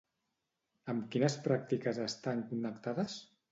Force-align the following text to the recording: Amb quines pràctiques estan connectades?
Amb 0.93 1.05
quines 1.17 1.37
pràctiques 1.49 2.01
estan 2.07 2.43
connectades? 2.51 3.23